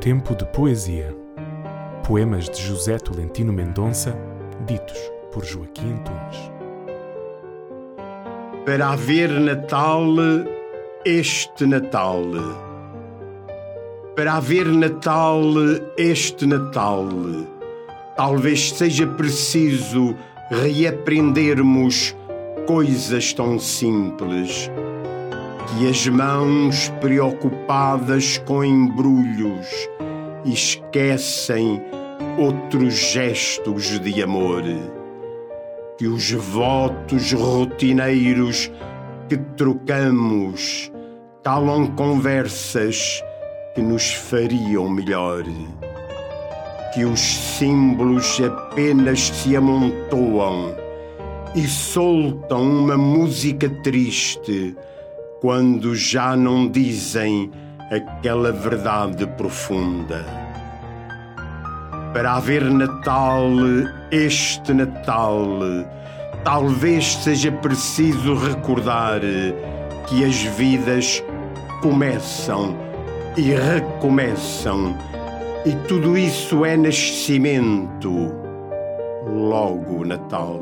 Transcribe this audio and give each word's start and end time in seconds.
Tempo 0.00 0.34
de 0.34 0.46
Poesia. 0.46 1.14
Poemas 2.08 2.48
de 2.48 2.62
José 2.66 2.98
Tolentino 2.98 3.52
Mendonça, 3.52 4.16
ditos 4.66 4.96
por 5.30 5.44
Joaquim 5.44 5.92
Antunes. 5.92 6.50
Para 8.64 8.92
haver 8.92 9.28
Natal, 9.28 10.16
este 11.04 11.66
Natal. 11.66 12.24
Para 14.16 14.36
haver 14.36 14.68
Natal, 14.68 15.44
este 15.98 16.46
Natal. 16.46 17.06
Talvez 18.16 18.70
seja 18.70 19.06
preciso 19.06 20.16
reaprendermos 20.50 22.16
coisas 22.66 23.34
tão 23.34 23.58
simples 23.58 24.70
que 25.66 25.88
as 25.88 26.06
mãos 26.08 26.88
preocupadas 27.02 28.38
com 28.38 28.64
embrulhos 28.64 29.89
esquecem 30.44 31.82
outros 32.38 32.94
gestos 32.94 33.98
de 34.00 34.22
amor, 34.22 34.62
que 35.98 36.06
os 36.06 36.30
votos 36.32 37.32
rotineiros 37.32 38.70
que 39.28 39.36
trocamos 39.56 40.90
calam 41.42 41.86
conversas 41.88 43.22
que 43.74 43.82
nos 43.82 44.12
fariam 44.12 44.88
melhor, 44.88 45.44
que 46.92 47.04
os 47.04 47.20
símbolos 47.20 48.40
apenas 48.40 49.20
se 49.20 49.56
amontoam 49.56 50.74
e 51.54 51.66
soltam 51.66 52.62
uma 52.62 52.96
música 52.96 53.68
triste 53.82 54.76
quando 55.40 55.94
já 55.94 56.36
não 56.36 56.68
dizem 56.68 57.50
aquela 57.90 58.52
verdade 58.52 59.26
profunda. 59.26 60.24
Para 62.12 62.34
haver 62.34 62.62
Natal, 62.62 63.50
este 64.10 64.72
Natal, 64.72 65.58
talvez 66.44 67.14
seja 67.16 67.50
preciso 67.50 68.34
recordar 68.34 69.20
que 70.06 70.24
as 70.24 70.42
vidas 70.42 71.22
começam 71.82 72.76
e 73.36 73.52
recomeçam, 73.52 74.96
e 75.64 75.72
tudo 75.86 76.16
isso 76.16 76.64
é 76.64 76.76
nascimento, 76.76 78.32
logo 79.26 80.04
Natal 80.04 80.60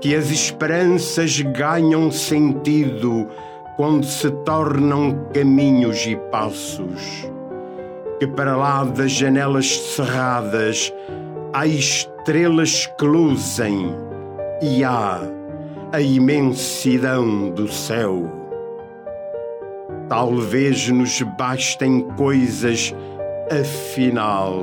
que 0.00 0.14
as 0.14 0.30
esperanças 0.30 1.40
ganham 1.40 2.10
sentido 2.10 3.28
quando 3.76 4.06
se 4.06 4.30
tornam 4.30 5.28
caminhos 5.34 6.06
e 6.06 6.16
passos, 6.30 7.30
que 8.18 8.26
para 8.26 8.56
lá 8.56 8.84
das 8.84 9.12
janelas 9.12 9.76
cerradas 9.94 10.92
há 11.52 11.66
estrelas 11.66 12.86
que 12.98 13.04
luzem 13.04 13.94
e 14.62 14.82
há 14.82 15.20
a 15.92 16.00
imensidão 16.00 17.50
do 17.50 17.68
céu. 17.68 18.32
Talvez 20.08 20.88
nos 20.88 21.20
bastem 21.36 22.02
coisas 22.16 22.94
afinal 23.50 24.62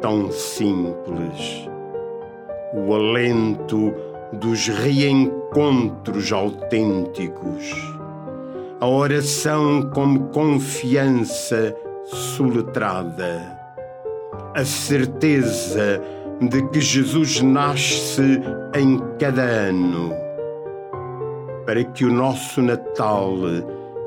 tão 0.00 0.30
simples. 0.30 1.68
O 2.74 2.94
alento 2.94 3.92
dos 4.32 4.68
reencontros 4.68 6.32
autênticos. 6.32 7.97
A 8.80 8.86
oração 8.86 9.90
como 9.92 10.28
confiança 10.28 11.74
soletrada. 12.06 13.58
A 14.54 14.64
certeza 14.64 16.00
de 16.40 16.62
que 16.68 16.80
Jesus 16.80 17.42
nasce 17.42 18.40
em 18.74 18.98
cada 19.18 19.42
ano. 19.42 20.12
Para 21.66 21.82
que 21.84 22.04
o 22.04 22.12
nosso 22.12 22.62
Natal, 22.62 23.34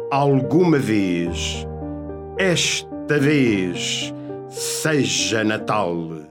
alguma 0.09 0.79
vez, 0.79 1.67
esta 2.37 3.19
vez, 3.19 4.13
seja 4.47 5.43
Natal. 5.43 6.30